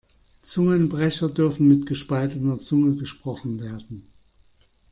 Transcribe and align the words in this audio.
Zungenbrecher 0.41 1.29
dürfen 1.29 1.67
mit 1.67 1.85
gespaltener 1.85 2.57
Zunge 2.59 2.95
gesprochen 2.95 3.59
werden. 3.61 4.07